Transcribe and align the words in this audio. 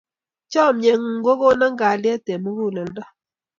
Chamnyengung 0.51 1.21
ko 1.25 1.31
kona 1.41 1.67
kalyet 1.79 2.25
eng 2.33 2.41
muguleldo 2.43 3.03